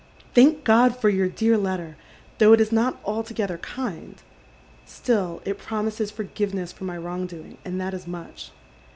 "Thank 0.33 0.63
God 0.63 0.97
for 0.99 1.09
your 1.09 1.27
dear 1.27 1.59
letter, 1.59 1.95
though 2.39 2.53
it 2.53 2.59
is 2.59 2.71
not 2.71 2.99
altogether 3.05 3.59
kind. 3.59 4.15
Still 4.83 5.43
it 5.45 5.59
promises 5.59 6.09
forgiveness 6.09 6.71
for 6.71 6.85
my 6.85 6.97
wrong 6.97 7.27
doing, 7.27 7.59
and 7.63 7.79
that 7.79 7.93
is 7.93 8.07
much. 8.07 8.49